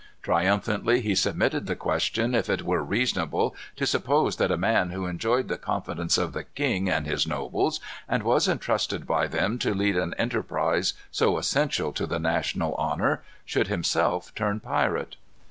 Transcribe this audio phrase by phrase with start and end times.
[0.23, 5.05] Triumphantly he submitted the question if it were reasonable to suppose that a man who
[5.05, 9.75] enjoyed the confidence of the king and his nobles, and was intrusted by them to
[9.75, 15.17] lead an enterprise so essential to the national honor, should himself turn pirate.